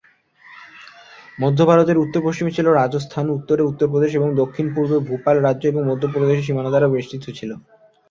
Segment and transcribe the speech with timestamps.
[1.39, 6.03] মধ্য ভারতের উত্তর-পশ্চিমে ছিল রাজস্থান, উত্তরে উত্তর প্রদেশ এবং দক্ষিণ পূর্বে ভোপাল রাজ্য এবং মধ্য
[6.13, 7.51] প্রদেশের সীমানা দ্বারা বেষ্টিত ছিল।